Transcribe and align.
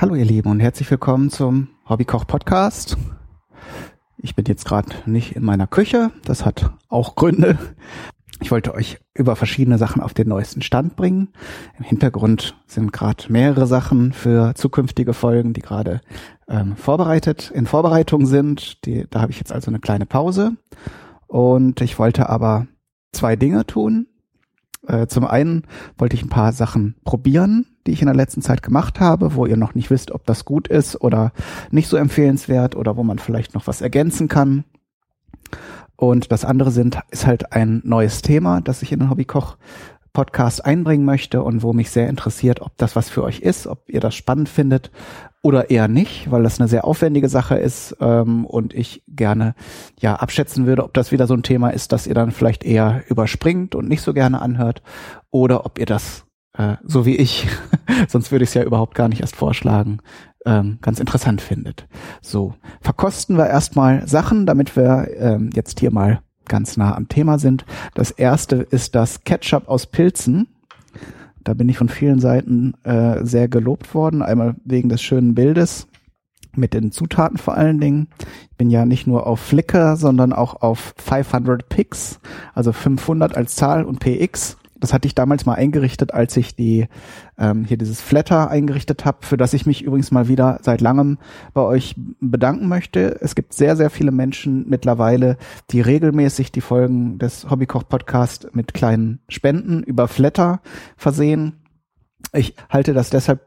Hallo 0.00 0.14
ihr 0.14 0.24
Lieben 0.24 0.48
und 0.48 0.60
herzlich 0.60 0.88
willkommen 0.92 1.28
zum 1.28 1.70
Hobbykoch 1.88 2.24
Podcast. 2.24 2.96
Ich 4.16 4.36
bin 4.36 4.44
jetzt 4.44 4.64
gerade 4.64 4.90
nicht 5.06 5.34
in 5.34 5.44
meiner 5.44 5.66
Küche, 5.66 6.12
das 6.24 6.46
hat 6.46 6.70
auch 6.88 7.16
Gründe. 7.16 7.58
Ich 8.40 8.52
wollte 8.52 8.74
euch 8.74 9.00
über 9.14 9.34
verschiedene 9.34 9.76
Sachen 9.76 10.00
auf 10.00 10.14
den 10.14 10.28
neuesten 10.28 10.62
Stand 10.62 10.94
bringen. 10.94 11.30
Im 11.78 11.84
Hintergrund 11.84 12.54
sind 12.68 12.92
gerade 12.92 13.24
mehrere 13.32 13.66
Sachen 13.66 14.12
für 14.12 14.54
zukünftige 14.54 15.14
Folgen, 15.14 15.52
die 15.52 15.62
gerade 15.62 16.00
ähm, 16.46 16.76
vorbereitet, 16.76 17.50
in 17.50 17.66
Vorbereitung 17.66 18.24
sind. 18.26 18.86
Die, 18.86 19.04
da 19.10 19.20
habe 19.20 19.32
ich 19.32 19.38
jetzt 19.40 19.50
also 19.50 19.68
eine 19.68 19.80
kleine 19.80 20.06
Pause. 20.06 20.52
Und 21.26 21.80
ich 21.80 21.98
wollte 21.98 22.28
aber 22.28 22.68
zwei 23.12 23.34
Dinge 23.34 23.66
tun. 23.66 24.06
Äh, 24.86 25.06
zum 25.06 25.26
einen 25.26 25.64
wollte 25.96 26.16
ich 26.16 26.22
ein 26.22 26.28
paar 26.28 26.52
Sachen 26.52 26.94
probieren, 27.04 27.66
die 27.86 27.92
ich 27.92 28.02
in 28.02 28.06
der 28.06 28.14
letzten 28.14 28.42
Zeit 28.42 28.62
gemacht 28.62 29.00
habe, 29.00 29.34
wo 29.34 29.46
ihr 29.46 29.56
noch 29.56 29.74
nicht 29.74 29.90
wisst, 29.90 30.10
ob 30.10 30.24
das 30.26 30.44
gut 30.44 30.68
ist 30.68 31.00
oder 31.00 31.32
nicht 31.70 31.88
so 31.88 31.96
empfehlenswert 31.96 32.76
oder 32.76 32.96
wo 32.96 33.02
man 33.02 33.18
vielleicht 33.18 33.54
noch 33.54 33.66
was 33.66 33.80
ergänzen 33.80 34.28
kann. 34.28 34.64
Und 35.96 36.30
das 36.30 36.44
andere 36.44 36.70
sind, 36.70 36.98
ist 37.10 37.26
halt 37.26 37.52
ein 37.52 37.82
neues 37.84 38.22
Thema, 38.22 38.60
das 38.60 38.82
ich 38.82 38.92
in 38.92 39.00
den 39.00 39.10
Hobbykoch 39.10 39.56
Podcast 40.12 40.64
einbringen 40.64 41.04
möchte 41.04 41.42
und 41.42 41.62
wo 41.62 41.72
mich 41.72 41.90
sehr 41.90 42.08
interessiert, 42.08 42.60
ob 42.60 42.76
das 42.76 42.96
was 42.96 43.08
für 43.08 43.22
euch 43.22 43.40
ist, 43.40 43.66
ob 43.66 43.88
ihr 43.88 44.00
das 44.00 44.14
spannend 44.14 44.48
findet 44.48 44.90
oder 45.42 45.70
eher 45.70 45.88
nicht, 45.88 46.30
weil 46.30 46.42
das 46.42 46.60
eine 46.60 46.68
sehr 46.68 46.84
aufwendige 46.84 47.28
Sache 47.28 47.56
ist 47.56 47.96
ähm, 48.00 48.44
und 48.44 48.74
ich 48.74 49.02
gerne 49.06 49.54
ja 50.00 50.16
abschätzen 50.16 50.66
würde, 50.66 50.84
ob 50.84 50.94
das 50.94 51.12
wieder 51.12 51.26
so 51.26 51.34
ein 51.34 51.42
Thema 51.42 51.70
ist, 51.70 51.92
das 51.92 52.06
ihr 52.06 52.14
dann 52.14 52.32
vielleicht 52.32 52.64
eher 52.64 53.04
überspringt 53.08 53.74
und 53.74 53.88
nicht 53.88 54.02
so 54.02 54.12
gerne 54.12 54.42
anhört 54.42 54.82
oder 55.30 55.64
ob 55.64 55.78
ihr 55.78 55.86
das 55.86 56.24
äh, 56.58 56.76
so 56.82 57.06
wie 57.06 57.16
ich, 57.16 57.46
sonst 58.08 58.32
würde 58.32 58.42
ich 58.42 58.50
es 58.50 58.54
ja 58.54 58.64
überhaupt 58.64 58.94
gar 58.94 59.08
nicht 59.08 59.20
erst 59.20 59.36
vorschlagen, 59.36 59.98
ähm, 60.44 60.78
ganz 60.82 60.98
interessant 60.98 61.40
findet. 61.40 61.86
So, 62.20 62.54
verkosten 62.80 63.36
wir 63.36 63.46
erstmal 63.46 64.06
Sachen, 64.08 64.44
damit 64.44 64.76
wir 64.76 65.08
ähm, 65.16 65.50
jetzt 65.54 65.80
hier 65.80 65.92
mal 65.92 66.20
ganz 66.48 66.76
nah 66.76 66.96
am 66.96 67.08
Thema 67.08 67.38
sind. 67.38 67.64
Das 67.94 68.10
erste 68.10 68.56
ist 68.56 68.94
das 68.94 69.22
Ketchup 69.24 69.68
aus 69.68 69.86
Pilzen. 69.86 70.48
Da 71.44 71.54
bin 71.54 71.68
ich 71.68 71.78
von 71.78 71.88
vielen 71.88 72.20
Seiten 72.20 72.74
äh, 72.84 73.24
sehr 73.24 73.48
gelobt 73.48 73.94
worden. 73.94 74.22
Einmal 74.22 74.56
wegen 74.64 74.88
des 74.88 75.02
schönen 75.02 75.34
Bildes 75.34 75.88
mit 76.54 76.74
den 76.74 76.92
Zutaten 76.92 77.38
vor 77.38 77.54
allen 77.54 77.80
Dingen. 77.80 78.08
Ich 78.50 78.56
bin 78.56 78.70
ja 78.70 78.84
nicht 78.84 79.06
nur 79.06 79.26
auf 79.26 79.40
Flickr, 79.40 79.96
sondern 79.96 80.32
auch 80.32 80.62
auf 80.62 80.94
500 80.98 81.68
Pix, 81.68 82.20
also 82.54 82.72
500 82.72 83.36
als 83.36 83.54
Zahl 83.54 83.84
und 83.84 84.00
PX 84.00 84.56
das 84.80 84.92
hatte 84.92 85.06
ich 85.06 85.14
damals 85.14 85.46
mal 85.46 85.54
eingerichtet, 85.54 86.14
als 86.14 86.36
ich 86.36 86.54
die 86.54 86.86
ähm, 87.38 87.64
hier 87.64 87.76
dieses 87.76 88.00
Flatter 88.00 88.50
eingerichtet 88.50 89.04
habe, 89.04 89.18
für 89.22 89.36
das 89.36 89.54
ich 89.54 89.66
mich 89.66 89.82
übrigens 89.82 90.10
mal 90.10 90.28
wieder 90.28 90.58
seit 90.62 90.80
langem 90.80 91.18
bei 91.54 91.62
euch 91.62 91.94
bedanken 92.20 92.68
möchte. 92.68 93.18
Es 93.20 93.34
gibt 93.34 93.54
sehr, 93.54 93.76
sehr 93.76 93.90
viele 93.90 94.10
Menschen 94.10 94.68
mittlerweile, 94.68 95.36
die 95.70 95.80
regelmäßig 95.80 96.52
die 96.52 96.60
Folgen 96.60 97.18
des 97.18 97.50
Hobbykoch 97.50 97.88
Podcast 97.88 98.48
mit 98.52 98.74
kleinen 98.74 99.20
Spenden 99.28 99.82
über 99.82 100.08
Flatter 100.08 100.60
versehen. 100.96 101.54
Ich 102.32 102.54
halte 102.68 102.94
das 102.94 103.10
deshalb 103.10 103.40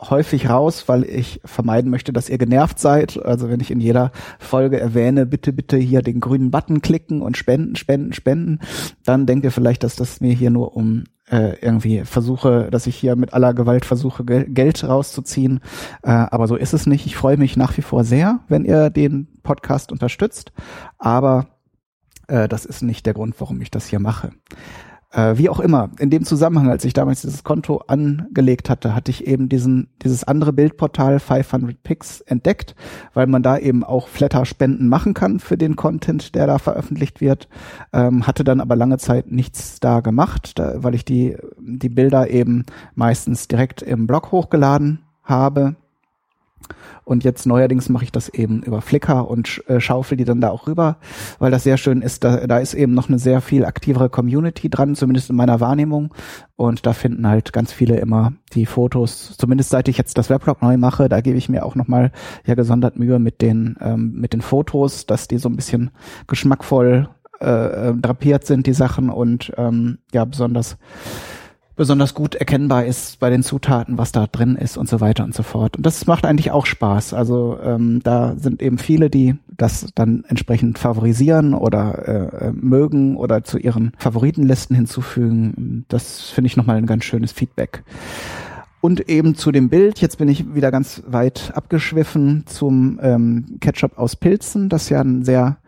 häufig 0.00 0.48
raus, 0.48 0.84
weil 0.86 1.04
ich 1.04 1.40
vermeiden 1.44 1.90
möchte, 1.90 2.12
dass 2.12 2.28
ihr 2.28 2.38
genervt 2.38 2.78
seid. 2.78 3.20
Also 3.22 3.48
wenn 3.48 3.60
ich 3.60 3.70
in 3.70 3.80
jeder 3.80 4.12
Folge 4.38 4.78
erwähne, 4.78 5.26
bitte, 5.26 5.52
bitte 5.52 5.76
hier 5.76 6.02
den 6.02 6.20
grünen 6.20 6.50
Button 6.50 6.82
klicken 6.82 7.20
und 7.20 7.36
spenden, 7.36 7.76
spenden, 7.76 8.12
spenden, 8.12 8.60
dann 9.04 9.26
denkt 9.26 9.44
ihr 9.44 9.50
vielleicht, 9.50 9.82
dass 9.82 9.96
das 9.96 10.20
mir 10.20 10.32
hier 10.32 10.50
nur 10.50 10.76
um 10.76 11.04
äh, 11.30 11.58
irgendwie 11.60 12.04
versuche, 12.04 12.68
dass 12.70 12.86
ich 12.86 12.96
hier 12.96 13.16
mit 13.16 13.34
aller 13.34 13.54
Gewalt 13.54 13.84
versuche, 13.84 14.24
Geld 14.24 14.84
rauszuziehen. 14.84 15.60
Äh, 16.02 16.10
aber 16.10 16.46
so 16.46 16.56
ist 16.56 16.74
es 16.74 16.86
nicht. 16.86 17.06
Ich 17.06 17.16
freue 17.16 17.36
mich 17.36 17.56
nach 17.56 17.76
wie 17.76 17.82
vor 17.82 18.04
sehr, 18.04 18.40
wenn 18.48 18.64
ihr 18.64 18.90
den 18.90 19.28
Podcast 19.42 19.92
unterstützt. 19.92 20.52
Aber 20.98 21.48
äh, 22.28 22.48
das 22.48 22.64
ist 22.64 22.82
nicht 22.82 23.04
der 23.04 23.14
Grund, 23.14 23.34
warum 23.38 23.60
ich 23.60 23.70
das 23.70 23.86
hier 23.86 23.98
mache. 23.98 24.30
Äh, 25.10 25.38
wie 25.38 25.48
auch 25.48 25.60
immer, 25.60 25.90
in 25.98 26.10
dem 26.10 26.24
Zusammenhang, 26.24 26.68
als 26.68 26.84
ich 26.84 26.92
damals 26.92 27.22
dieses 27.22 27.42
Konto 27.42 27.78
angelegt 27.86 28.68
hatte, 28.68 28.94
hatte 28.94 29.10
ich 29.10 29.26
eben 29.26 29.48
diesen, 29.48 29.88
dieses 30.02 30.24
andere 30.24 30.52
Bildportal 30.52 31.18
500 31.18 31.82
Pix 31.82 32.20
entdeckt, 32.20 32.74
weil 33.14 33.26
man 33.26 33.42
da 33.42 33.56
eben 33.56 33.84
auch 33.84 34.08
Flatter-Spenden 34.08 34.86
machen 34.86 35.14
kann 35.14 35.40
für 35.40 35.56
den 35.56 35.76
Content, 35.76 36.34
der 36.34 36.46
da 36.46 36.58
veröffentlicht 36.58 37.22
wird. 37.22 37.48
Ähm, 37.94 38.26
hatte 38.26 38.44
dann 38.44 38.60
aber 38.60 38.76
lange 38.76 38.98
Zeit 38.98 39.32
nichts 39.32 39.80
da 39.80 40.00
gemacht, 40.00 40.58
da, 40.58 40.82
weil 40.82 40.94
ich 40.94 41.06
die, 41.06 41.38
die 41.58 41.88
Bilder 41.88 42.28
eben 42.28 42.66
meistens 42.94 43.48
direkt 43.48 43.80
im 43.80 44.06
Blog 44.06 44.30
hochgeladen 44.30 45.00
habe 45.22 45.76
und 47.04 47.24
jetzt 47.24 47.46
neuerdings 47.46 47.88
mache 47.88 48.04
ich 48.04 48.12
das 48.12 48.28
eben 48.28 48.62
über 48.62 48.82
Flickr 48.82 49.28
und 49.28 49.62
äh, 49.68 49.80
schaufel 49.80 50.16
die 50.16 50.24
dann 50.24 50.40
da 50.40 50.50
auch 50.50 50.66
rüber, 50.66 50.96
weil 51.38 51.50
das 51.50 51.62
sehr 51.62 51.76
schön 51.76 52.02
ist. 52.02 52.24
Da, 52.24 52.46
da 52.46 52.58
ist 52.58 52.74
eben 52.74 52.94
noch 52.94 53.08
eine 53.08 53.18
sehr 53.18 53.40
viel 53.40 53.64
aktivere 53.64 54.10
Community 54.10 54.68
dran, 54.68 54.94
zumindest 54.94 55.30
in 55.30 55.36
meiner 55.36 55.60
Wahrnehmung. 55.60 56.14
Und 56.56 56.86
da 56.86 56.92
finden 56.92 57.26
halt 57.26 57.52
ganz 57.52 57.72
viele 57.72 57.96
immer 57.98 58.32
die 58.52 58.66
Fotos, 58.66 59.36
zumindest 59.38 59.70
seit 59.70 59.88
ich 59.88 59.96
jetzt 59.96 60.18
das 60.18 60.28
Weblog 60.28 60.60
neu 60.60 60.76
mache, 60.76 61.08
da 61.08 61.20
gebe 61.20 61.38
ich 61.38 61.48
mir 61.48 61.64
auch 61.64 61.74
nochmal 61.74 62.12
ja 62.46 62.54
gesondert 62.54 62.98
Mühe 62.98 63.18
mit 63.18 63.42
den, 63.42 63.76
ähm, 63.80 64.12
mit 64.14 64.32
den 64.32 64.40
Fotos, 64.40 65.06
dass 65.06 65.28
die 65.28 65.38
so 65.38 65.48
ein 65.48 65.56
bisschen 65.56 65.90
geschmackvoll 66.26 67.08
äh, 67.40 67.90
äh 67.90 67.94
drapiert 67.94 68.44
sind, 68.44 68.66
die 68.66 68.72
Sachen 68.72 69.10
und 69.10 69.52
ähm, 69.56 69.98
ja, 70.12 70.24
besonders 70.24 70.76
besonders 71.78 72.12
gut 72.12 72.34
erkennbar 72.34 72.84
ist 72.84 73.20
bei 73.20 73.30
den 73.30 73.44
Zutaten, 73.44 73.96
was 73.96 74.12
da 74.12 74.26
drin 74.26 74.56
ist 74.56 74.76
und 74.76 74.88
so 74.88 75.00
weiter 75.00 75.24
und 75.24 75.32
so 75.32 75.44
fort. 75.44 75.76
Und 75.76 75.86
das 75.86 76.06
macht 76.06 76.26
eigentlich 76.26 76.50
auch 76.50 76.66
Spaß. 76.66 77.14
Also 77.14 77.56
ähm, 77.62 78.00
da 78.02 78.34
sind 78.36 78.60
eben 78.60 78.78
viele, 78.78 79.08
die 79.08 79.36
das 79.56 79.86
dann 79.94 80.24
entsprechend 80.28 80.78
favorisieren 80.78 81.54
oder 81.54 82.08
äh, 82.42 82.48
äh 82.48 82.52
mögen 82.52 83.16
oder 83.16 83.44
zu 83.44 83.58
ihren 83.58 83.92
Favoritenlisten 83.96 84.74
hinzufügen. 84.74 85.84
Das 85.88 86.28
finde 86.28 86.48
ich 86.48 86.56
nochmal 86.56 86.76
ein 86.76 86.86
ganz 86.86 87.04
schönes 87.04 87.30
Feedback. 87.30 87.84
Und 88.80 89.08
eben 89.08 89.36
zu 89.36 89.52
dem 89.52 89.68
Bild, 89.68 90.00
jetzt 90.00 90.18
bin 90.18 90.28
ich 90.28 90.54
wieder 90.54 90.72
ganz 90.72 91.02
weit 91.06 91.52
abgeschwiffen 91.54 92.42
zum 92.46 92.98
ähm, 93.02 93.58
Ketchup 93.60 93.98
aus 93.98 94.16
Pilzen, 94.16 94.68
das 94.68 94.88
ja 94.88 95.00
ein 95.00 95.24
sehr 95.24 95.58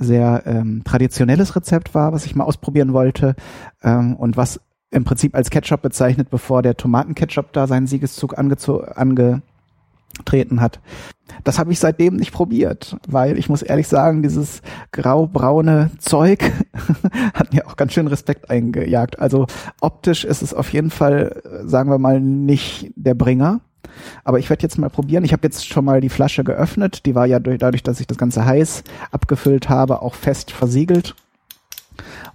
sehr 0.00 0.44
ähm, 0.46 0.82
traditionelles 0.84 1.56
Rezept 1.56 1.92
war, 1.92 2.12
was 2.12 2.24
ich 2.24 2.36
mal 2.36 2.44
ausprobieren 2.44 2.92
wollte 2.92 3.34
ähm, 3.82 4.14
und 4.14 4.36
was 4.36 4.60
im 4.90 5.04
Prinzip 5.04 5.34
als 5.34 5.50
Ketchup 5.50 5.82
bezeichnet, 5.82 6.30
bevor 6.30 6.62
der 6.62 6.76
Tomatenketchup 6.76 7.52
da 7.52 7.66
seinen 7.66 7.86
Siegeszug 7.86 8.38
angetreten 8.38 9.42
hat. 10.60 10.80
Das 11.44 11.58
habe 11.58 11.72
ich 11.72 11.78
seitdem 11.78 12.16
nicht 12.16 12.32
probiert, 12.32 12.96
weil 13.06 13.38
ich 13.38 13.48
muss 13.50 13.62
ehrlich 13.62 13.86
sagen, 13.86 14.22
dieses 14.22 14.62
grau-braune 14.92 15.90
Zeug 15.98 16.42
hat 17.34 17.52
mir 17.52 17.66
auch 17.66 17.76
ganz 17.76 17.92
schön 17.92 18.06
Respekt 18.06 18.50
eingejagt. 18.50 19.18
Also 19.18 19.46
optisch 19.80 20.24
ist 20.24 20.42
es 20.42 20.54
auf 20.54 20.72
jeden 20.72 20.90
Fall, 20.90 21.42
sagen 21.64 21.90
wir 21.90 21.98
mal, 21.98 22.20
nicht 22.20 22.92
der 22.96 23.14
Bringer. 23.14 23.60
Aber 24.24 24.38
ich 24.38 24.48
werde 24.48 24.62
jetzt 24.62 24.78
mal 24.78 24.90
probieren. 24.90 25.24
Ich 25.24 25.32
habe 25.32 25.46
jetzt 25.46 25.66
schon 25.66 25.84
mal 25.84 26.00
die 26.00 26.08
Flasche 26.08 26.44
geöffnet. 26.44 27.04
Die 27.06 27.14
war 27.14 27.26
ja 27.26 27.40
durch, 27.40 27.58
dadurch, 27.58 27.82
dass 27.82 28.00
ich 28.00 28.06
das 28.06 28.18
Ganze 28.18 28.44
heiß 28.44 28.84
abgefüllt 29.10 29.68
habe, 29.68 30.02
auch 30.02 30.14
fest 30.14 30.50
versiegelt. 30.50 31.14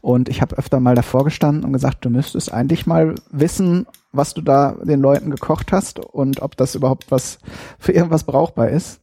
Und 0.03 0.27
ich 0.27 0.41
habe 0.41 0.57
öfter 0.57 0.81
mal 0.81 0.95
davor 0.95 1.23
gestanden 1.23 1.63
und 1.63 1.71
gesagt, 1.71 2.03
du 2.03 2.09
müsstest 2.09 2.53
eigentlich 2.53 2.85
mal 2.85 3.15
wissen, 3.31 3.87
was 4.11 4.33
du 4.33 4.41
da 4.41 4.73
den 4.83 4.99
Leuten 4.99 5.31
gekocht 5.31 5.71
hast 5.71 5.97
und 5.97 6.41
ob 6.41 6.57
das 6.57 6.75
überhaupt 6.75 7.09
was 7.09 7.39
für 7.79 7.93
irgendwas 7.93 8.25
brauchbar 8.25 8.67
ist. 8.67 8.99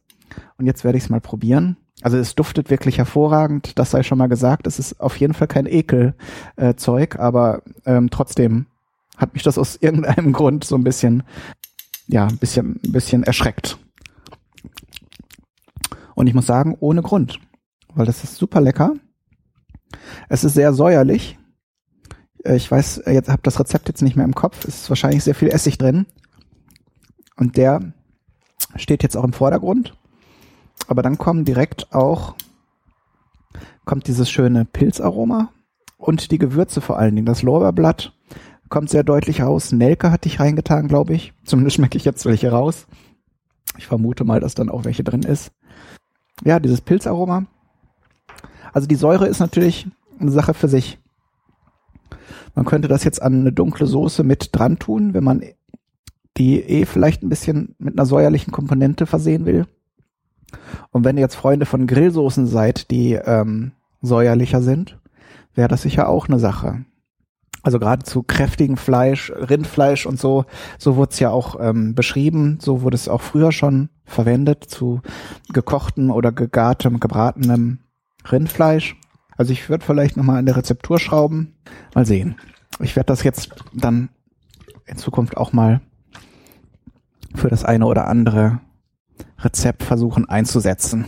Und 0.59 0.67
jetzt 0.67 0.83
werde 0.83 0.99
ich 0.99 1.05
es 1.05 1.09
mal 1.09 1.19
probieren. 1.19 1.75
Also 2.03 2.17
es 2.17 2.35
duftet 2.35 2.69
wirklich 2.69 2.99
hervorragend, 2.99 3.79
das 3.79 3.89
sei 3.89 4.03
schon 4.03 4.19
mal 4.19 4.27
gesagt. 4.27 4.67
Es 4.67 4.77
ist 4.77 5.01
auf 5.01 5.17
jeden 5.17 5.33
Fall 5.33 5.47
kein 5.47 5.65
Ekelzeug, 5.65 7.15
äh, 7.15 7.17
aber 7.17 7.63
ähm, 7.87 8.11
trotzdem 8.11 8.67
hat 9.17 9.33
mich 9.33 9.41
das 9.41 9.57
aus 9.57 9.75
irgendeinem 9.81 10.33
Grund 10.33 10.65
so 10.65 10.75
ein 10.75 10.83
bisschen, 10.83 11.23
ja, 12.09 12.27
ein 12.27 12.37
bisschen, 12.37 12.79
ein 12.85 12.91
bisschen 12.91 13.23
erschreckt. 13.23 13.79
Und 16.13 16.27
ich 16.27 16.35
muss 16.35 16.45
sagen, 16.45 16.77
ohne 16.79 17.01
Grund, 17.01 17.39
weil 17.95 18.05
das 18.05 18.23
ist 18.23 18.35
super 18.35 18.61
lecker. 18.61 18.93
Es 20.29 20.43
ist 20.43 20.53
sehr 20.53 20.73
säuerlich. 20.73 21.37
Äh, 22.43 22.55
ich 22.55 22.69
weiß, 22.69 22.99
äh, 22.99 23.11
jetzt 23.11 23.29
habe 23.29 23.41
das 23.43 23.59
Rezept 23.59 23.87
jetzt 23.87 24.01
nicht 24.01 24.15
mehr 24.15 24.25
im 24.25 24.35
Kopf. 24.35 24.65
Es 24.65 24.81
ist 24.81 24.89
wahrscheinlich 24.89 25.23
sehr 25.23 25.35
viel 25.35 25.49
Essig 25.49 25.77
drin. 25.77 26.05
Und 27.37 27.57
der 27.57 27.93
steht 28.75 29.03
jetzt 29.03 29.17
auch 29.17 29.23
im 29.23 29.33
Vordergrund. 29.33 29.97
Aber 30.87 31.01
dann 31.01 31.17
kommen 31.17 31.45
direkt 31.45 31.93
auch, 31.93 32.35
kommt 33.85 34.07
dieses 34.07 34.29
schöne 34.29 34.65
Pilzaroma 34.65 35.49
und 35.97 36.31
die 36.31 36.37
Gewürze 36.37 36.81
vor 36.81 36.97
allen 36.97 37.15
Dingen. 37.15 37.25
Das 37.25 37.43
Lorbeerblatt 37.43 38.13
kommt 38.69 38.89
sehr 38.89 39.03
deutlich 39.03 39.41
raus. 39.41 39.71
Nelke 39.71 40.11
hatte 40.11 40.27
ich 40.27 40.39
reingetan, 40.39 40.87
glaube 40.87 41.13
ich. 41.13 41.33
Zumindest 41.43 41.75
schmecke 41.75 41.97
ich 41.97 42.05
jetzt 42.05 42.25
welche 42.25 42.51
raus. 42.51 42.87
Ich 43.77 43.87
vermute 43.87 44.23
mal, 44.23 44.39
dass 44.39 44.55
dann 44.55 44.69
auch 44.69 44.85
welche 44.85 45.03
drin 45.03 45.23
ist. 45.23 45.51
Ja, 46.43 46.59
dieses 46.59 46.81
Pilzaroma 46.81 47.45
also 48.73 48.87
die 48.87 48.95
Säure 48.95 49.27
ist 49.27 49.39
natürlich 49.39 49.87
eine 50.19 50.31
Sache 50.31 50.53
für 50.53 50.67
sich. 50.67 50.99
Man 52.55 52.65
könnte 52.65 52.87
das 52.87 53.03
jetzt 53.03 53.21
an 53.21 53.41
eine 53.41 53.53
dunkle 53.53 53.85
Soße 53.85 54.23
mit 54.23 54.49
dran 54.51 54.77
tun, 54.77 55.13
wenn 55.13 55.23
man 55.23 55.43
die 56.37 56.61
eh 56.61 56.85
vielleicht 56.85 57.23
ein 57.23 57.29
bisschen 57.29 57.75
mit 57.77 57.97
einer 57.97 58.05
säuerlichen 58.05 58.51
Komponente 58.51 59.05
versehen 59.05 59.45
will. 59.45 59.65
Und 60.91 61.05
wenn 61.05 61.17
ihr 61.17 61.21
jetzt 61.21 61.35
Freunde 61.35 61.65
von 61.65 61.87
Grillsoßen 61.87 62.47
seid, 62.47 62.91
die 62.91 63.13
ähm, 63.13 63.71
säuerlicher 64.01 64.61
sind, 64.61 64.99
wäre 65.53 65.67
das 65.67 65.81
sicher 65.81 66.09
auch 66.09 66.27
eine 66.27 66.39
Sache. 66.39 66.85
Also 67.63 67.79
gerade 67.79 68.03
zu 68.03 68.23
kräftigem 68.23 68.75
Fleisch, 68.75 69.31
Rindfleisch 69.31 70.05
und 70.05 70.19
so, 70.19 70.45
so 70.79 70.95
wurde 70.95 71.11
es 71.11 71.19
ja 71.19 71.29
auch 71.29 71.57
ähm, 71.59 71.93
beschrieben, 71.93 72.57
so 72.59 72.81
wurde 72.81 72.95
es 72.95 73.07
auch 73.07 73.21
früher 73.21 73.51
schon 73.51 73.89
verwendet 74.03 74.63
zu 74.63 75.01
gekochten 75.53 76.09
oder 76.09 76.31
gegartem, 76.31 76.99
gebratenem 76.99 77.79
Rindfleisch. 78.29 78.95
Also 79.37 79.53
ich 79.53 79.69
würde 79.69 79.85
vielleicht 79.85 80.17
nochmal 80.17 80.37
an 80.37 80.45
der 80.45 80.57
Rezeptur 80.57 80.99
schrauben. 80.99 81.55
Mal 81.95 82.05
sehen. 82.05 82.35
Ich 82.79 82.95
werde 82.95 83.07
das 83.07 83.23
jetzt 83.23 83.55
dann 83.73 84.09
in 84.85 84.97
Zukunft 84.97 85.37
auch 85.37 85.53
mal 85.53 85.81
für 87.35 87.49
das 87.49 87.63
eine 87.63 87.85
oder 87.85 88.07
andere 88.07 88.59
Rezept 89.39 89.83
versuchen 89.83 90.27
einzusetzen. 90.29 91.05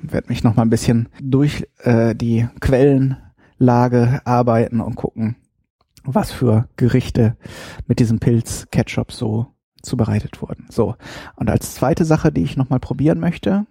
Werde 0.00 0.28
mich 0.28 0.44
nochmal 0.44 0.66
ein 0.66 0.70
bisschen 0.70 1.08
durch 1.20 1.68
äh, 1.78 2.14
die 2.14 2.48
Quellenlage 2.60 4.20
arbeiten 4.24 4.80
und 4.80 4.94
gucken, 4.94 5.36
was 6.04 6.30
für 6.30 6.68
Gerichte 6.76 7.36
mit 7.86 7.98
diesem 7.98 8.18
Pilz 8.18 8.66
Ketchup 8.70 9.12
so 9.12 9.48
zubereitet 9.82 10.40
wurden. 10.42 10.66
So. 10.70 10.96
Und 11.36 11.50
als 11.50 11.74
zweite 11.74 12.04
Sache, 12.04 12.32
die 12.32 12.42
ich 12.42 12.56
nochmal 12.56 12.80
probieren 12.80 13.20
möchte, 13.20 13.66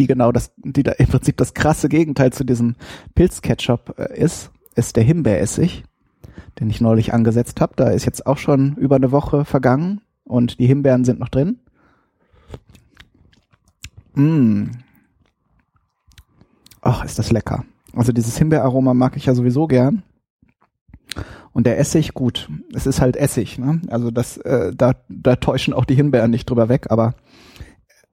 die 0.00 0.06
genau 0.06 0.32
das, 0.32 0.52
die 0.56 0.82
da 0.82 0.92
im 0.92 1.08
Prinzip 1.08 1.36
das 1.36 1.52
krasse 1.52 1.90
Gegenteil 1.90 2.32
zu 2.32 2.42
diesem 2.42 2.76
Pilzketchup 3.14 3.98
äh, 3.98 4.18
ist, 4.18 4.50
ist 4.74 4.96
der 4.96 5.04
Himbeeressig, 5.04 5.84
den 6.58 6.70
ich 6.70 6.80
neulich 6.80 7.12
angesetzt 7.12 7.60
habe. 7.60 7.74
Da 7.76 7.90
ist 7.90 8.06
jetzt 8.06 8.26
auch 8.26 8.38
schon 8.38 8.76
über 8.76 8.96
eine 8.96 9.12
Woche 9.12 9.44
vergangen 9.44 10.00
und 10.24 10.58
die 10.58 10.66
Himbeeren 10.66 11.04
sind 11.04 11.20
noch 11.20 11.28
drin. 11.28 11.58
Mmh. 14.14 14.70
Ach, 16.80 17.04
ist 17.04 17.18
das 17.18 17.30
lecker. 17.30 17.64
Also 17.94 18.12
dieses 18.12 18.38
Himbeeraroma 18.38 18.94
mag 18.94 19.16
ich 19.16 19.26
ja 19.26 19.34
sowieso 19.34 19.66
gern. 19.66 20.02
Und 21.52 21.66
der 21.66 21.78
Essig, 21.78 22.14
gut, 22.14 22.48
es 22.72 22.86
ist 22.86 23.02
halt 23.02 23.16
Essig, 23.16 23.58
ne? 23.58 23.82
Also 23.88 24.10
das, 24.10 24.38
äh, 24.38 24.72
da, 24.74 24.94
da 25.10 25.36
täuschen 25.36 25.74
auch 25.74 25.84
die 25.84 25.96
Himbeeren 25.96 26.30
nicht 26.30 26.48
drüber 26.48 26.70
weg, 26.70 26.86
aber 26.88 27.14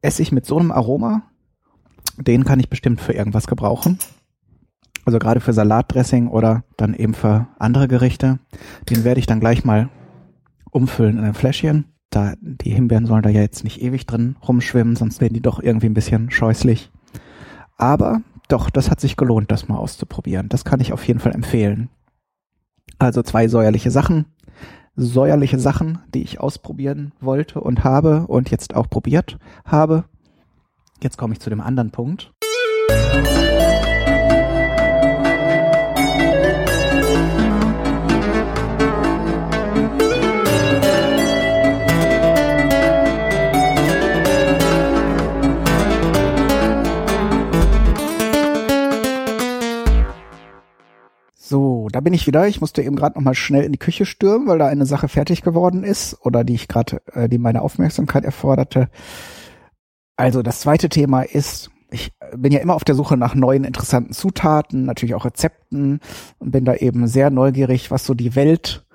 Essig 0.01 0.33
mit 0.33 0.45
so 0.45 0.57
einem 0.57 0.71
Aroma, 0.71 1.23
den 2.17 2.43
kann 2.43 2.59
ich 2.59 2.69
bestimmt 2.69 3.01
für 3.01 3.13
irgendwas 3.13 3.47
gebrauchen. 3.47 3.99
Also 5.05 5.19
gerade 5.19 5.39
für 5.39 5.53
Salatdressing 5.53 6.27
oder 6.27 6.63
dann 6.75 6.93
eben 6.93 7.13
für 7.13 7.47
andere 7.59 7.87
Gerichte. 7.87 8.39
Den 8.89 9.03
werde 9.03 9.19
ich 9.19 9.25
dann 9.25 9.39
gleich 9.39 9.63
mal 9.63 9.89
umfüllen 10.71 11.17
in 11.17 11.23
ein 11.23 11.33
Fläschchen. 11.33 11.85
Da, 12.09 12.33
die 12.41 12.71
Himbeeren 12.71 13.05
sollen 13.05 13.23
da 13.23 13.29
ja 13.29 13.41
jetzt 13.41 13.63
nicht 13.63 13.81
ewig 13.81 14.05
drin 14.05 14.35
rumschwimmen, 14.45 14.95
sonst 14.95 15.21
werden 15.21 15.33
die 15.33 15.41
doch 15.41 15.61
irgendwie 15.61 15.87
ein 15.87 15.93
bisschen 15.93 16.29
scheußlich. 16.29 16.91
Aber 17.77 18.21
doch, 18.47 18.69
das 18.69 18.89
hat 18.89 18.99
sich 18.99 19.17
gelohnt, 19.17 19.51
das 19.51 19.67
mal 19.67 19.77
auszuprobieren. 19.77 20.49
Das 20.49 20.65
kann 20.65 20.79
ich 20.79 20.93
auf 20.93 21.05
jeden 21.07 21.19
Fall 21.19 21.33
empfehlen. 21.33 21.89
Also 22.99 23.21
zwei 23.21 23.47
säuerliche 23.47 23.91
Sachen. 23.91 24.25
Säuerliche 24.95 25.59
Sachen, 25.59 25.99
die 26.13 26.23
ich 26.23 26.39
ausprobieren 26.39 27.13
wollte 27.19 27.61
und 27.61 27.83
habe 27.83 28.25
und 28.27 28.49
jetzt 28.49 28.75
auch 28.75 28.89
probiert 28.89 29.37
habe. 29.63 30.05
Jetzt 30.99 31.17
komme 31.17 31.33
ich 31.33 31.39
zu 31.39 31.49
dem 31.51 31.61
anderen 31.61 31.91
Punkt. 31.91 32.31
So, 51.39 51.88
da 51.91 52.01
bin 52.01 52.13
ich 52.13 52.27
wieder. 52.27 52.47
Ich 52.47 52.59
musste 52.59 52.81
eben 52.81 52.95
gerade 52.95 53.17
noch 53.17 53.23
mal 53.23 53.35
schnell 53.35 53.63
in 53.63 53.71
die 53.71 53.77
Küche 53.77 54.05
stürmen, 54.05 54.47
weil 54.47 54.57
da 54.57 54.67
eine 54.67 54.85
Sache 54.85 55.07
fertig 55.07 55.44
geworden 55.44 55.83
ist 55.83 56.17
oder 56.25 56.44
die 56.44 56.55
ich 56.55 56.67
gerade, 56.67 57.01
äh, 57.13 57.29
die 57.29 57.38
meine 57.38 57.61
Aufmerksamkeit 57.61 58.25
erforderte. 58.25 58.89
Also 60.17 60.41
das 60.41 60.59
zweite 60.59 60.89
Thema 60.89 61.21
ist, 61.21 61.69
ich 61.91 62.11
bin 62.35 62.51
ja 62.51 62.59
immer 62.59 62.75
auf 62.75 62.83
der 62.83 62.95
Suche 62.95 63.15
nach 63.15 63.35
neuen 63.35 63.63
interessanten 63.63 64.13
Zutaten, 64.13 64.83
natürlich 64.83 65.15
auch 65.15 65.25
Rezepten 65.25 66.01
und 66.39 66.51
bin 66.51 66.65
da 66.65 66.73
eben 66.73 67.07
sehr 67.07 67.29
neugierig, 67.29 67.91
was 67.91 68.05
so 68.05 68.13
die 68.13 68.35
Welt 68.35 68.85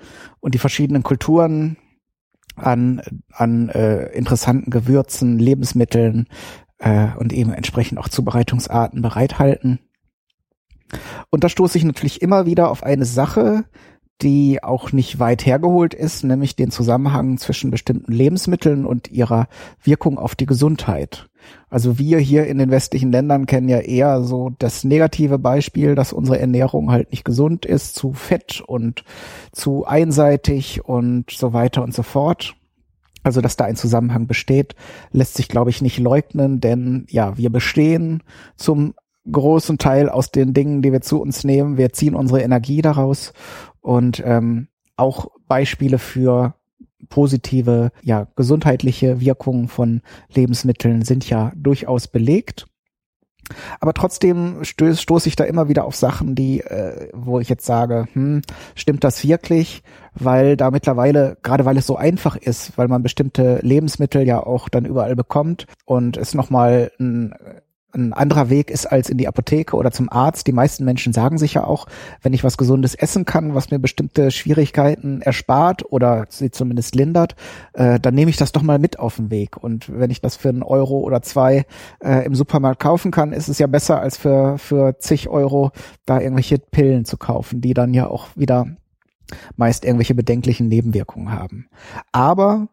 und 0.40 0.54
die 0.54 0.58
verschiedenen 0.58 1.02
Kulturen 1.02 1.78
an 2.56 3.00
an 3.32 3.70
äh, 3.70 4.08
interessanten 4.08 4.70
Gewürzen, 4.70 5.38
Lebensmitteln 5.38 6.26
äh, 6.78 7.08
und 7.16 7.32
eben 7.32 7.52
entsprechend 7.52 7.98
auch 7.98 8.08
Zubereitungsarten 8.08 9.00
bereithalten. 9.00 9.78
Und 11.30 11.44
da 11.44 11.48
stoße 11.48 11.78
ich 11.78 11.84
natürlich 11.84 12.20
immer 12.20 12.44
wieder 12.44 12.68
auf 12.68 12.82
eine 12.82 13.06
Sache, 13.06 13.64
die 14.22 14.62
auch 14.62 14.92
nicht 14.92 15.18
weit 15.18 15.44
hergeholt 15.44 15.94
ist, 15.94 16.24
nämlich 16.24 16.56
den 16.56 16.70
Zusammenhang 16.70 17.38
zwischen 17.38 17.70
bestimmten 17.70 18.12
Lebensmitteln 18.12 18.86
und 18.86 19.10
ihrer 19.10 19.48
Wirkung 19.82 20.18
auf 20.18 20.34
die 20.34 20.46
Gesundheit. 20.46 21.28
Also 21.68 21.98
wir 21.98 22.18
hier 22.18 22.46
in 22.46 22.58
den 22.58 22.70
westlichen 22.70 23.10
Ländern 23.10 23.46
kennen 23.46 23.68
ja 23.68 23.78
eher 23.78 24.22
so 24.22 24.50
das 24.58 24.84
negative 24.84 25.38
Beispiel, 25.38 25.94
dass 25.94 26.12
unsere 26.12 26.38
Ernährung 26.38 26.90
halt 26.90 27.10
nicht 27.10 27.24
gesund 27.24 27.66
ist, 27.66 27.94
zu 27.94 28.12
fett 28.12 28.62
und 28.64 29.04
zu 29.52 29.84
einseitig 29.84 30.84
und 30.84 31.30
so 31.30 31.52
weiter 31.52 31.82
und 31.82 31.94
so 31.94 32.02
fort. 32.02 32.54
Also, 33.24 33.40
dass 33.40 33.56
da 33.56 33.64
ein 33.64 33.76
Zusammenhang 33.76 34.26
besteht, 34.26 34.74
lässt 35.12 35.34
sich, 35.34 35.48
glaube 35.48 35.70
ich, 35.70 35.80
nicht 35.80 35.98
leugnen, 35.98 36.60
denn 36.60 37.06
ja, 37.08 37.36
wir 37.38 37.50
bestehen 37.50 38.22
zum 38.56 38.94
großen 39.30 39.78
Teil 39.78 40.08
aus 40.08 40.30
den 40.30 40.54
Dingen, 40.54 40.82
die 40.82 40.92
wir 40.92 41.00
zu 41.00 41.20
uns 41.20 41.44
nehmen. 41.44 41.76
Wir 41.76 41.92
ziehen 41.92 42.14
unsere 42.14 42.42
Energie 42.42 42.82
daraus 42.82 43.32
und 43.80 44.22
ähm, 44.24 44.68
auch 44.96 45.28
Beispiele 45.46 45.98
für 45.98 46.54
positive, 47.08 47.90
ja, 48.02 48.26
gesundheitliche 48.36 49.20
Wirkungen 49.20 49.68
von 49.68 50.02
Lebensmitteln 50.32 51.02
sind 51.02 51.28
ja 51.28 51.52
durchaus 51.56 52.08
belegt. 52.08 52.66
Aber 53.80 53.92
trotzdem 53.92 54.64
stöß, 54.64 55.02
stoße 55.02 55.28
ich 55.28 55.36
da 55.36 55.44
immer 55.44 55.68
wieder 55.68 55.84
auf 55.84 55.96
Sachen, 55.96 56.34
die, 56.34 56.60
äh, 56.60 57.10
wo 57.12 57.40
ich 57.40 57.48
jetzt 57.48 57.66
sage, 57.66 58.06
hm, 58.12 58.42
stimmt 58.74 59.04
das 59.04 59.22
wirklich? 59.24 59.82
Weil 60.14 60.56
da 60.56 60.70
mittlerweile, 60.70 61.36
gerade 61.42 61.64
weil 61.64 61.76
es 61.76 61.86
so 61.86 61.96
einfach 61.96 62.36
ist, 62.36 62.78
weil 62.78 62.88
man 62.88 63.02
bestimmte 63.02 63.58
Lebensmittel 63.62 64.26
ja 64.26 64.40
auch 64.40 64.68
dann 64.68 64.84
überall 64.84 65.16
bekommt 65.16 65.66
und 65.84 66.16
es 66.16 66.34
nochmal 66.34 66.92
ein 66.98 67.34
ein 67.94 68.12
anderer 68.12 68.50
Weg 68.50 68.70
ist 68.70 68.86
als 68.86 69.10
in 69.10 69.18
die 69.18 69.28
Apotheke 69.28 69.76
oder 69.76 69.90
zum 69.90 70.10
Arzt. 70.10 70.46
Die 70.46 70.52
meisten 70.52 70.84
Menschen 70.84 71.12
sagen 71.12 71.38
sich 71.38 71.54
ja 71.54 71.64
auch, 71.64 71.86
wenn 72.22 72.32
ich 72.32 72.44
was 72.44 72.56
Gesundes 72.56 72.94
essen 72.94 73.24
kann, 73.24 73.54
was 73.54 73.70
mir 73.70 73.78
bestimmte 73.78 74.30
Schwierigkeiten 74.30 75.22
erspart 75.22 75.90
oder 75.90 76.26
sie 76.28 76.50
zumindest 76.50 76.94
lindert, 76.94 77.36
äh, 77.74 78.00
dann 78.00 78.14
nehme 78.14 78.30
ich 78.30 78.36
das 78.36 78.52
doch 78.52 78.62
mal 78.62 78.78
mit 78.78 78.98
auf 78.98 79.16
den 79.16 79.30
Weg. 79.30 79.56
Und 79.56 79.90
wenn 79.92 80.10
ich 80.10 80.20
das 80.20 80.36
für 80.36 80.48
einen 80.48 80.62
Euro 80.62 81.00
oder 81.00 81.22
zwei 81.22 81.66
äh, 82.02 82.24
im 82.24 82.34
Supermarkt 82.34 82.80
kaufen 82.80 83.10
kann, 83.10 83.32
ist 83.32 83.48
es 83.48 83.58
ja 83.58 83.66
besser 83.66 84.00
als 84.00 84.16
für, 84.16 84.58
für 84.58 84.98
zig 84.98 85.28
Euro 85.28 85.70
da 86.06 86.20
irgendwelche 86.20 86.58
Pillen 86.58 87.04
zu 87.04 87.16
kaufen, 87.16 87.60
die 87.60 87.74
dann 87.74 87.94
ja 87.94 88.08
auch 88.08 88.28
wieder 88.36 88.66
meist 89.56 89.84
irgendwelche 89.84 90.14
bedenklichen 90.14 90.68
Nebenwirkungen 90.68 91.32
haben. 91.32 91.68
Aber 92.12 92.68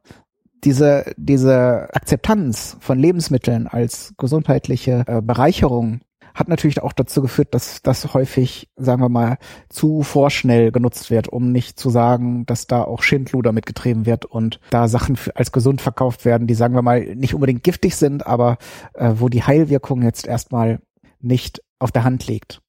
diese, 0.63 1.13
diese 1.17 1.89
Akzeptanz 1.93 2.77
von 2.79 2.99
Lebensmitteln 2.99 3.67
als 3.67 4.13
gesundheitliche 4.17 5.03
äh, 5.07 5.21
Bereicherung 5.21 6.01
hat 6.33 6.47
natürlich 6.47 6.81
auch 6.81 6.93
dazu 6.93 7.21
geführt, 7.21 7.53
dass 7.53 7.81
das 7.81 8.13
häufig, 8.13 8.69
sagen 8.77 9.01
wir 9.01 9.09
mal, 9.09 9.37
zu 9.67 10.03
vorschnell 10.03 10.71
genutzt 10.71 11.11
wird, 11.11 11.27
um 11.27 11.51
nicht 11.51 11.79
zu 11.79 11.89
sagen, 11.89 12.45
dass 12.45 12.67
da 12.67 12.83
auch 12.83 13.03
Schindluder 13.03 13.51
mitgetrieben 13.51 14.05
wird 14.05 14.25
und 14.25 14.59
da 14.69 14.87
Sachen 14.87 15.17
als 15.35 15.51
gesund 15.51 15.81
verkauft 15.81 16.25
werden, 16.25 16.47
die, 16.47 16.53
sagen 16.53 16.75
wir 16.75 16.81
mal, 16.81 17.15
nicht 17.15 17.33
unbedingt 17.33 17.63
giftig 17.63 17.95
sind, 17.95 18.25
aber 18.25 18.57
äh, 18.93 19.13
wo 19.15 19.27
die 19.27 19.43
Heilwirkung 19.43 20.01
jetzt 20.01 20.27
erstmal 20.27 20.79
nicht 21.19 21.61
auf 21.77 21.91
der 21.91 22.03
Hand 22.03 22.27
liegt. 22.27 22.61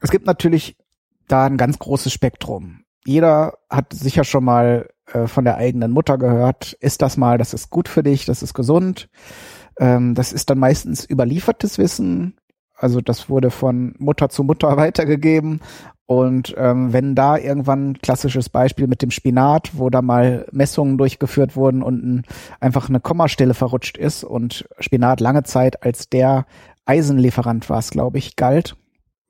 Es 0.00 0.10
gibt 0.10 0.26
natürlich 0.26 0.76
da 1.28 1.46
ein 1.46 1.56
ganz 1.56 1.78
großes 1.78 2.12
Spektrum. 2.12 2.83
Jeder 3.06 3.58
hat 3.70 3.92
sicher 3.92 4.24
schon 4.24 4.44
mal 4.44 4.88
äh, 5.12 5.26
von 5.26 5.44
der 5.44 5.56
eigenen 5.56 5.90
Mutter 5.90 6.18
gehört, 6.18 6.72
ist 6.80 7.02
das 7.02 7.16
mal, 7.16 7.38
das 7.38 7.54
ist 7.54 7.70
gut 7.70 7.88
für 7.88 8.02
dich, 8.02 8.24
das 8.24 8.42
ist 8.42 8.54
gesund. 8.54 9.08
Ähm, 9.78 10.14
das 10.14 10.32
ist 10.32 10.50
dann 10.50 10.58
meistens 10.58 11.08
überliefertes 11.08 11.78
Wissen. 11.78 12.36
Also 12.76 13.00
das 13.00 13.28
wurde 13.28 13.50
von 13.50 13.94
Mutter 13.98 14.28
zu 14.28 14.44
Mutter 14.44 14.76
weitergegeben. 14.76 15.60
Und 16.06 16.54
ähm, 16.58 16.92
wenn 16.92 17.14
da 17.14 17.38
irgendwann 17.38 17.98
klassisches 17.98 18.50
Beispiel 18.50 18.86
mit 18.86 19.00
dem 19.00 19.10
Spinat, 19.10 19.70
wo 19.74 19.88
da 19.88 20.02
mal 20.02 20.46
Messungen 20.52 20.98
durchgeführt 20.98 21.56
wurden 21.56 21.82
und 21.82 22.04
ein, 22.04 22.22
einfach 22.60 22.90
eine 22.90 23.00
Kommastelle 23.00 23.54
verrutscht 23.54 23.96
ist 23.96 24.22
und 24.22 24.66
Spinat 24.80 25.20
lange 25.20 25.44
Zeit 25.44 25.82
als 25.82 26.10
der 26.10 26.44
Eisenlieferant 26.84 27.70
war 27.70 27.78
es, 27.78 27.90
glaube 27.90 28.18
ich, 28.18 28.36
galt, 28.36 28.76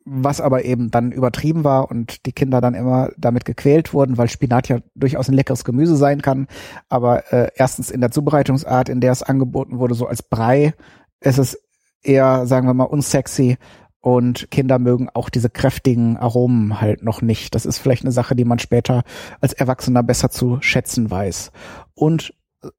was 0.05 0.41
aber 0.41 0.65
eben 0.65 0.91
dann 0.91 1.13
übertrieben 1.13 1.65
war 1.65 1.91
und 1.91 2.27
die 2.27 2.33
Kinder 2.33 2.61
dann 2.61 2.75
immer 2.75 3.11
damit 3.17 3.45
gequält 3.45 3.95
wurden, 3.95 4.19
weil 4.19 4.29
Spinat 4.29 4.69
ja 4.69 4.79
durchaus 4.95 5.29
ein 5.29 5.35
leckeres 5.35 5.65
Gemüse 5.65 5.97
sein 5.97 6.21
kann. 6.21 6.47
Aber 6.89 7.33
äh, 7.33 7.51
erstens 7.55 7.91
in 7.91 8.01
der 8.01 8.11
Zubereitungsart, 8.11 8.89
in 8.89 9.01
der 9.01 9.13
es 9.13 9.23
angeboten 9.23 9.79
wurde, 9.79 9.95
so 9.95 10.07
als 10.07 10.23
Brei, 10.23 10.75
ist 11.21 11.39
es 11.39 11.59
eher, 12.03 12.47
sagen 12.47 12.67
wir 12.67 12.75
mal, 12.75 12.85
unsexy. 12.85 13.57
Und 14.01 14.51
Kinder 14.51 14.79
mögen 14.79 15.09
auch 15.15 15.31
diese 15.31 15.49
kräftigen 15.49 16.19
Aromen 16.19 16.83
halt 16.83 17.03
noch 17.03 17.23
nicht. 17.23 17.55
Das 17.55 17.65
ist 17.65 17.79
vielleicht 17.79 18.05
eine 18.05 18.13
Sache, 18.13 18.37
die 18.37 18.45
man 18.45 18.59
später 18.59 19.03
als 19.41 19.55
Erwachsener 19.55 20.03
besser 20.03 20.29
zu 20.29 20.59
schätzen 20.61 21.11
weiß. 21.11 21.51
Und 21.95 22.35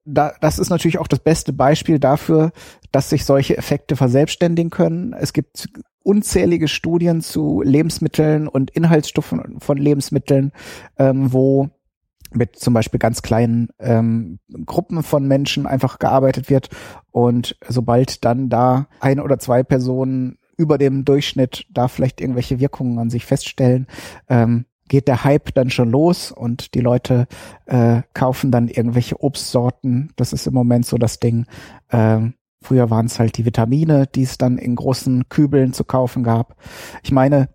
da, 0.05 0.33
das 0.41 0.59
ist 0.59 0.69
natürlich 0.69 0.99
auch 0.99 1.07
das 1.07 1.19
beste 1.19 1.53
Beispiel 1.53 1.99
dafür, 1.99 2.51
dass 2.91 3.09
sich 3.09 3.25
solche 3.25 3.57
Effekte 3.57 3.95
verselbstständigen 3.95 4.69
können. 4.69 5.13
Es 5.13 5.33
gibt 5.33 5.69
unzählige 6.03 6.67
Studien 6.67 7.21
zu 7.21 7.61
Lebensmitteln 7.63 8.47
und 8.47 8.71
Inhaltsstoffen 8.71 9.59
von 9.59 9.77
Lebensmitteln, 9.77 10.51
ähm, 10.97 11.33
wo 11.33 11.69
mit 12.31 12.57
zum 12.57 12.73
Beispiel 12.73 12.99
ganz 12.99 13.21
kleinen 13.21 13.69
ähm, 13.79 14.39
Gruppen 14.65 15.03
von 15.03 15.27
Menschen 15.27 15.65
einfach 15.65 15.99
gearbeitet 15.99 16.49
wird. 16.49 16.69
Und 17.11 17.57
sobald 17.67 18.25
dann 18.25 18.49
da 18.49 18.87
ein 18.99 19.19
oder 19.19 19.39
zwei 19.39 19.63
Personen 19.63 20.37
über 20.57 20.77
dem 20.77 21.05
Durchschnitt 21.05 21.65
da 21.69 21.87
vielleicht 21.87 22.21
irgendwelche 22.21 22.59
Wirkungen 22.59 22.99
an 22.99 23.09
sich 23.09 23.25
feststellen, 23.25 23.87
ähm, 24.29 24.65
geht 24.87 25.07
der 25.07 25.23
Hype 25.23 25.53
dann 25.53 25.69
schon 25.69 25.89
los 25.89 26.31
und 26.31 26.73
die 26.73 26.81
Leute 26.81 27.27
äh, 27.65 28.01
kaufen 28.13 28.51
dann 28.51 28.67
irgendwelche 28.67 29.21
Obstsorten. 29.21 30.11
Das 30.15 30.33
ist 30.33 30.47
im 30.47 30.53
Moment 30.53 30.85
so 30.85 30.97
das 30.97 31.19
Ding. 31.19 31.45
Ähm, 31.91 32.35
Früher 32.65 32.89
waren 32.89 33.05
es 33.05 33.19
halt 33.19 33.37
die 33.37 33.45
Vitamine, 33.45 34.07
die 34.07 34.23
es 34.23 34.39
dann 34.39 34.57
in 34.57 34.75
großen 34.75 35.29
Kübeln 35.29 35.71
zu 35.71 35.83
kaufen 35.83 36.23
gab. 36.23 36.55
Ich 37.03 37.11
meine, 37.11 37.49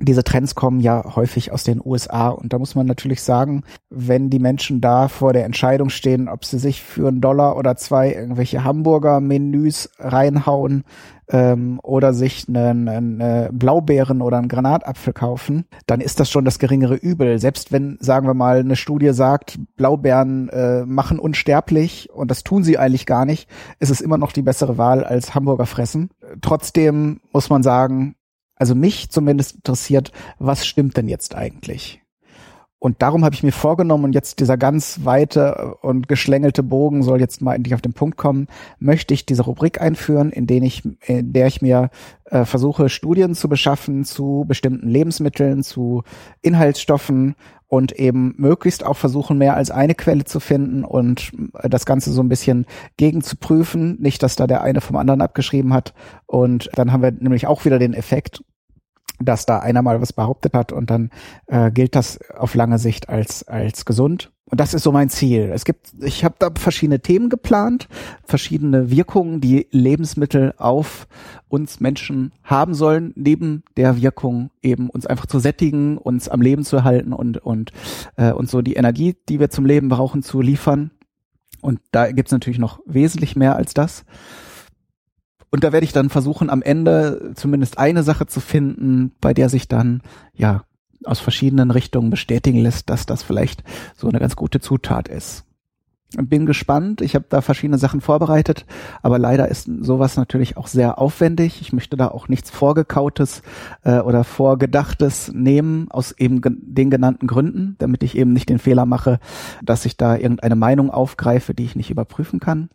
diese 0.00 0.22
Trends 0.22 0.54
kommen 0.54 0.80
ja 0.80 1.16
häufig 1.16 1.52
aus 1.52 1.64
den 1.64 1.80
USA 1.84 2.28
und 2.28 2.52
da 2.52 2.58
muss 2.58 2.74
man 2.74 2.86
natürlich 2.86 3.22
sagen, 3.22 3.64
wenn 3.90 4.30
die 4.30 4.38
Menschen 4.38 4.80
da 4.80 5.08
vor 5.08 5.32
der 5.32 5.44
Entscheidung 5.44 5.90
stehen, 5.90 6.28
ob 6.28 6.44
sie 6.44 6.58
sich 6.58 6.82
für 6.82 7.08
einen 7.08 7.20
Dollar 7.20 7.56
oder 7.56 7.76
zwei 7.76 8.12
irgendwelche 8.12 8.62
Hamburger-Menüs 8.62 9.90
reinhauen 9.98 10.84
ähm, 11.30 11.80
oder 11.82 12.12
sich 12.14 12.46
einen, 12.48 12.88
einen 12.88 13.58
Blaubeeren 13.58 14.22
oder 14.22 14.38
einen 14.38 14.48
Granatapfel 14.48 15.12
kaufen, 15.12 15.64
dann 15.86 16.00
ist 16.00 16.20
das 16.20 16.30
schon 16.30 16.44
das 16.44 16.58
geringere 16.58 16.94
Übel. 16.94 17.38
Selbst 17.38 17.72
wenn, 17.72 17.98
sagen 18.00 18.26
wir 18.26 18.34
mal, 18.34 18.58
eine 18.60 18.76
Studie 18.76 19.12
sagt, 19.12 19.58
Blaubeeren 19.76 20.48
äh, 20.48 20.86
machen 20.86 21.18
unsterblich 21.18 22.08
und 22.12 22.30
das 22.30 22.44
tun 22.44 22.62
sie 22.62 22.78
eigentlich 22.78 23.06
gar 23.06 23.24
nicht, 23.24 23.48
ist 23.80 23.90
es 23.90 24.00
immer 24.00 24.18
noch 24.18 24.32
die 24.32 24.42
bessere 24.42 24.78
Wahl 24.78 25.04
als 25.04 25.34
Hamburger 25.34 25.66
fressen. 25.66 26.10
Trotzdem 26.40 27.20
muss 27.32 27.50
man 27.50 27.62
sagen, 27.62 28.14
also 28.58 28.74
mich 28.74 29.10
zumindest 29.10 29.56
interessiert, 29.56 30.12
was 30.38 30.66
stimmt 30.66 30.96
denn 30.96 31.08
jetzt 31.08 31.34
eigentlich? 31.34 32.02
Und 32.80 33.02
darum 33.02 33.24
habe 33.24 33.34
ich 33.34 33.42
mir 33.42 33.52
vorgenommen, 33.52 34.04
und 34.04 34.12
jetzt 34.14 34.38
dieser 34.38 34.56
ganz 34.56 35.00
weite 35.02 35.74
und 35.82 36.06
geschlängelte 36.06 36.62
Bogen 36.62 37.02
soll 37.02 37.20
jetzt 37.20 37.42
mal 37.42 37.54
endlich 37.54 37.74
auf 37.74 37.82
den 37.82 37.92
Punkt 37.92 38.16
kommen, 38.16 38.46
möchte 38.78 39.14
ich 39.14 39.26
diese 39.26 39.42
Rubrik 39.42 39.80
einführen, 39.80 40.30
in, 40.30 40.46
denen 40.46 40.66
ich, 40.66 40.84
in 41.06 41.32
der 41.32 41.48
ich 41.48 41.60
mir 41.60 41.90
äh, 42.26 42.44
versuche, 42.44 42.88
Studien 42.88 43.34
zu 43.34 43.48
beschaffen 43.48 44.04
zu 44.04 44.44
bestimmten 44.46 44.88
Lebensmitteln, 44.88 45.64
zu 45.64 46.04
Inhaltsstoffen 46.40 47.34
und 47.66 47.92
eben 47.92 48.34
möglichst 48.38 48.84
auch 48.84 48.96
versuchen, 48.96 49.38
mehr 49.38 49.54
als 49.54 49.70
eine 49.70 49.94
Quelle 49.94 50.24
zu 50.24 50.38
finden 50.38 50.84
und 50.84 51.32
äh, 51.54 51.68
das 51.68 51.84
Ganze 51.84 52.12
so 52.12 52.22
ein 52.22 52.28
bisschen 52.28 52.64
gegen 52.96 53.22
zu 53.22 53.36
prüfen. 53.36 53.96
Nicht, 54.00 54.22
dass 54.22 54.36
da 54.36 54.46
der 54.46 54.62
eine 54.62 54.80
vom 54.80 54.96
anderen 54.96 55.20
abgeschrieben 55.20 55.74
hat. 55.74 55.94
Und 56.26 56.70
dann 56.74 56.92
haben 56.92 57.02
wir 57.02 57.10
nämlich 57.10 57.46
auch 57.46 57.64
wieder 57.64 57.78
den 57.78 57.94
Effekt, 57.94 58.42
dass 59.20 59.46
da 59.46 59.58
einer 59.58 59.82
mal 59.82 60.00
was 60.00 60.12
behauptet 60.12 60.54
hat 60.54 60.72
und 60.72 60.90
dann 60.90 61.10
äh, 61.46 61.70
gilt 61.70 61.94
das 61.94 62.18
auf 62.36 62.54
lange 62.54 62.78
Sicht 62.78 63.08
als 63.08 63.46
als 63.46 63.84
gesund. 63.84 64.30
Und 64.50 64.60
das 64.60 64.72
ist 64.72 64.82
so 64.82 64.92
mein 64.92 65.10
Ziel. 65.10 65.50
Es 65.52 65.66
gibt, 65.66 65.92
ich 66.00 66.24
habe 66.24 66.36
da 66.38 66.50
verschiedene 66.58 67.00
Themen 67.00 67.28
geplant, 67.28 67.86
verschiedene 68.24 68.90
Wirkungen, 68.90 69.42
die 69.42 69.66
Lebensmittel 69.70 70.54
auf 70.56 71.06
uns 71.48 71.80
Menschen 71.80 72.32
haben 72.44 72.72
sollen, 72.72 73.12
neben 73.14 73.62
der 73.76 74.00
Wirkung 74.00 74.50
eben 74.62 74.88
uns 74.88 75.04
einfach 75.04 75.26
zu 75.26 75.38
sättigen, 75.38 75.98
uns 75.98 76.30
am 76.30 76.40
Leben 76.40 76.64
zu 76.64 76.82
halten 76.82 77.12
und 77.12 77.38
und 77.38 77.72
äh, 78.16 78.32
uns 78.32 78.50
so 78.50 78.62
die 78.62 78.74
Energie, 78.74 79.16
die 79.28 79.38
wir 79.38 79.50
zum 79.50 79.66
Leben 79.66 79.90
brauchen, 79.90 80.22
zu 80.22 80.40
liefern. 80.40 80.92
Und 81.60 81.80
da 81.90 82.10
gibt's 82.12 82.32
natürlich 82.32 82.58
noch 82.58 82.80
wesentlich 82.86 83.36
mehr 83.36 83.56
als 83.56 83.74
das. 83.74 84.04
Und 85.50 85.64
da 85.64 85.72
werde 85.72 85.84
ich 85.84 85.92
dann 85.92 86.10
versuchen, 86.10 86.50
am 86.50 86.62
Ende 86.62 87.32
zumindest 87.34 87.78
eine 87.78 88.02
Sache 88.02 88.26
zu 88.26 88.40
finden, 88.40 89.12
bei 89.20 89.32
der 89.32 89.48
sich 89.48 89.68
dann, 89.68 90.02
ja, 90.34 90.64
aus 91.04 91.20
verschiedenen 91.20 91.70
Richtungen 91.70 92.10
bestätigen 92.10 92.58
lässt, 92.58 92.90
dass 92.90 93.06
das 93.06 93.22
vielleicht 93.22 93.62
so 93.96 94.08
eine 94.08 94.18
ganz 94.18 94.36
gute 94.36 94.60
Zutat 94.60 95.08
ist. 95.08 95.44
Bin 96.16 96.46
gespannt. 96.46 97.02
Ich 97.02 97.14
habe 97.14 97.26
da 97.28 97.42
verschiedene 97.42 97.76
Sachen 97.76 98.00
vorbereitet, 98.00 98.64
aber 99.02 99.18
leider 99.18 99.48
ist 99.48 99.70
sowas 99.80 100.16
natürlich 100.16 100.56
auch 100.56 100.66
sehr 100.66 100.98
aufwendig. 100.98 101.60
Ich 101.60 101.74
möchte 101.74 101.98
da 101.98 102.08
auch 102.08 102.28
nichts 102.28 102.48
vorgekautes 102.50 103.42
äh, 103.84 103.98
oder 103.98 104.24
vorgedachtes 104.24 105.30
nehmen 105.34 105.90
aus 105.90 106.12
eben 106.12 106.40
den 106.42 106.88
genannten 106.88 107.26
Gründen, 107.26 107.76
damit 107.78 108.02
ich 108.02 108.16
eben 108.16 108.32
nicht 108.32 108.48
den 108.48 108.58
Fehler 108.58 108.86
mache, 108.86 109.20
dass 109.62 109.84
ich 109.84 109.98
da 109.98 110.16
irgendeine 110.16 110.56
Meinung 110.56 110.90
aufgreife, 110.90 111.52
die 111.52 111.64
ich 111.64 111.76
nicht 111.76 111.90
überprüfen 111.90 112.40
kann. 112.40 112.70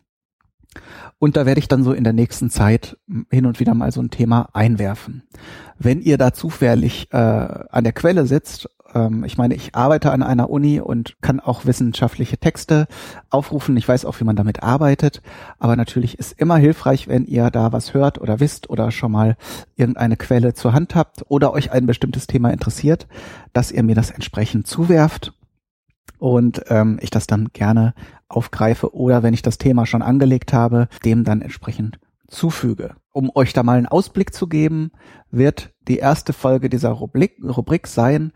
Und 1.18 1.36
da 1.36 1.46
werde 1.46 1.58
ich 1.58 1.68
dann 1.68 1.84
so 1.84 1.92
in 1.92 2.04
der 2.04 2.12
nächsten 2.12 2.50
Zeit 2.50 2.96
hin 3.30 3.46
und 3.46 3.60
wieder 3.60 3.74
mal 3.74 3.92
so 3.92 4.00
ein 4.00 4.10
Thema 4.10 4.48
einwerfen. 4.52 5.22
Wenn 5.78 6.00
ihr 6.00 6.18
da 6.18 6.32
zufällig 6.32 7.08
äh, 7.12 7.16
an 7.16 7.84
der 7.84 7.92
Quelle 7.92 8.26
sitzt, 8.26 8.68
ähm, 8.94 9.24
ich 9.24 9.36
meine, 9.36 9.54
ich 9.54 9.74
arbeite 9.74 10.12
an 10.12 10.22
einer 10.22 10.50
Uni 10.50 10.80
und 10.80 11.20
kann 11.20 11.40
auch 11.40 11.66
wissenschaftliche 11.66 12.38
Texte 12.38 12.86
aufrufen. 13.30 13.76
Ich 13.76 13.88
weiß 13.88 14.04
auch, 14.04 14.20
wie 14.20 14.24
man 14.24 14.36
damit 14.36 14.62
arbeitet. 14.62 15.20
Aber 15.58 15.76
natürlich 15.76 16.18
ist 16.18 16.38
immer 16.38 16.56
hilfreich, 16.56 17.08
wenn 17.08 17.26
ihr 17.26 17.50
da 17.50 17.72
was 17.72 17.92
hört 17.92 18.20
oder 18.20 18.40
wisst 18.40 18.70
oder 18.70 18.90
schon 18.90 19.12
mal 19.12 19.36
irgendeine 19.76 20.16
Quelle 20.16 20.54
zur 20.54 20.72
Hand 20.72 20.94
habt 20.94 21.24
oder 21.28 21.52
euch 21.52 21.72
ein 21.72 21.86
bestimmtes 21.86 22.26
Thema 22.26 22.50
interessiert, 22.50 23.06
dass 23.52 23.72
ihr 23.72 23.82
mir 23.82 23.94
das 23.94 24.10
entsprechend 24.10 24.66
zuwerft 24.66 25.32
und 26.18 26.62
ähm, 26.68 26.98
ich 27.02 27.10
das 27.10 27.26
dann 27.26 27.48
gerne 27.52 27.94
aufgreife 28.28 28.94
oder 28.94 29.22
wenn 29.22 29.34
ich 29.34 29.42
das 29.42 29.58
Thema 29.58 29.86
schon 29.86 30.02
angelegt 30.02 30.52
habe, 30.52 30.88
dem 31.04 31.24
dann 31.24 31.42
entsprechend 31.42 31.98
zufüge. 32.28 32.96
Um 33.12 33.30
euch 33.34 33.52
da 33.52 33.62
mal 33.62 33.78
einen 33.78 33.86
Ausblick 33.86 34.34
zu 34.34 34.48
geben, 34.48 34.90
wird 35.30 35.72
die 35.86 35.98
erste 35.98 36.32
Folge 36.32 36.68
dieser 36.68 36.90
Rubrik, 36.90 37.36
Rubrik 37.42 37.86
sein, 37.86 38.32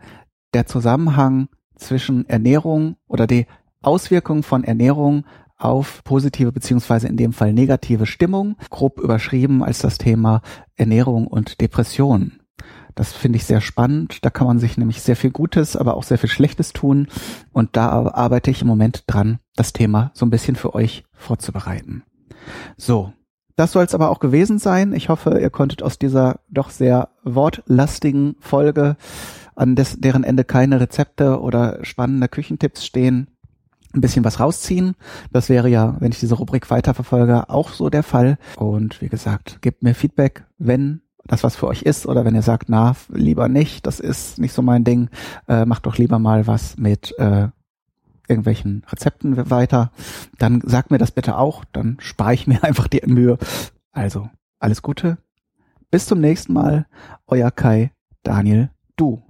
der 0.53 0.65
Zusammenhang 0.65 1.49
zwischen 1.75 2.27
Ernährung 2.27 2.95
oder 3.07 3.27
die 3.27 3.45
Auswirkungen 3.81 4.43
von 4.43 4.63
Ernährung 4.63 5.25
auf 5.57 6.03
positive 6.03 6.51
beziehungsweise 6.51 7.07
in 7.07 7.17
dem 7.17 7.33
Fall 7.33 7.53
negative 7.53 8.05
Stimmung, 8.05 8.55
grob 8.69 8.99
überschrieben 8.99 9.63
als 9.63 9.79
das 9.79 9.97
Thema 9.97 10.41
Ernährung 10.75 11.27
und 11.27 11.59
Depression. 11.59 12.38
Das 12.99 13.13
finde 13.13 13.37
ich 13.37 13.45
sehr 13.45 13.61
spannend. 13.61 14.25
Da 14.25 14.29
kann 14.29 14.45
man 14.45 14.59
sich 14.59 14.77
nämlich 14.77 15.01
sehr 15.01 15.15
viel 15.15 15.31
Gutes, 15.31 15.77
aber 15.77 15.95
auch 15.95 16.03
sehr 16.03 16.17
viel 16.17 16.29
Schlechtes 16.29 16.73
tun. 16.73 17.07
Und 17.53 17.77
da 17.77 17.87
arbeite 17.87 18.51
ich 18.51 18.61
im 18.61 18.67
Moment 18.67 19.05
dran, 19.07 19.39
das 19.55 19.71
Thema 19.71 20.11
so 20.13 20.25
ein 20.25 20.29
bisschen 20.29 20.57
für 20.57 20.75
euch 20.75 21.05
vorzubereiten. 21.13 22.03
So. 22.75 23.13
Das 23.55 23.71
soll 23.71 23.85
es 23.85 23.95
aber 23.95 24.09
auch 24.09 24.19
gewesen 24.19 24.59
sein. 24.59 24.91
Ich 24.91 25.07
hoffe, 25.07 25.39
ihr 25.39 25.49
konntet 25.49 25.81
aus 25.81 25.97
dieser 25.97 26.41
doch 26.49 26.71
sehr 26.71 27.07
wortlastigen 27.23 28.35
Folge, 28.41 28.97
an 29.55 29.77
des, 29.77 30.01
deren 30.01 30.25
Ende 30.25 30.43
keine 30.43 30.81
Rezepte 30.81 31.39
oder 31.39 31.79
spannende 31.85 32.27
Küchentipps 32.27 32.85
stehen, 32.85 33.29
ein 33.93 34.01
bisschen 34.01 34.25
was 34.25 34.41
rausziehen. 34.41 34.95
Das 35.31 35.47
wäre 35.47 35.69
ja, 35.69 35.95
wenn 36.01 36.11
ich 36.11 36.19
diese 36.19 36.35
Rubrik 36.35 36.69
weiterverfolge, 36.69 37.49
auch 37.49 37.69
so 37.69 37.89
der 37.89 38.03
Fall. 38.03 38.37
Und 38.57 39.01
wie 39.01 39.07
gesagt, 39.07 39.61
gebt 39.61 39.83
mir 39.83 39.95
Feedback, 39.95 40.43
wenn 40.57 41.01
das 41.25 41.43
was 41.43 41.55
für 41.55 41.67
euch 41.67 41.81
ist 41.83 42.05
oder 42.05 42.25
wenn 42.25 42.35
ihr 42.35 42.41
sagt, 42.41 42.69
na, 42.69 42.95
lieber 43.09 43.47
nicht, 43.47 43.85
das 43.85 43.99
ist 43.99 44.39
nicht 44.39 44.53
so 44.53 44.61
mein 44.61 44.83
Ding, 44.83 45.09
äh, 45.47 45.65
macht 45.65 45.85
doch 45.85 45.97
lieber 45.97 46.19
mal 46.19 46.47
was 46.47 46.77
mit 46.77 47.17
äh, 47.19 47.49
irgendwelchen 48.27 48.83
Rezepten 48.89 49.49
weiter, 49.49 49.91
dann 50.37 50.61
sagt 50.63 50.91
mir 50.91 50.97
das 50.99 51.11
bitte 51.11 51.37
auch, 51.37 51.65
dann 51.65 51.97
spare 51.99 52.33
ich 52.33 52.47
mir 52.47 52.63
einfach 52.63 52.87
die 52.87 53.01
Mühe. 53.05 53.37
Also, 53.91 54.29
alles 54.59 54.81
Gute. 54.81 55.17
Bis 55.91 56.05
zum 56.05 56.21
nächsten 56.21 56.53
Mal. 56.53 56.85
Euer 57.27 57.51
Kai, 57.51 57.91
Daniel, 58.23 58.69
du. 58.95 59.23